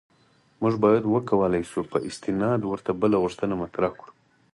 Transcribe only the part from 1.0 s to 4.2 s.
وکولای شو په استناد ورته بله غوښتنه مطرح کړو.